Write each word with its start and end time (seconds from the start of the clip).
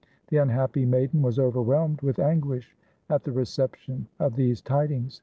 The 0.29 0.37
unhappy 0.37 0.83
maiden 0.83 1.21
was 1.21 1.37
overwhelmed 1.37 2.01
with 2.01 2.17
anguish 2.17 2.75
at 3.07 3.23
the 3.23 3.31
reception 3.31 4.07
of 4.17 4.35
these 4.35 4.59
tidings. 4.59 5.19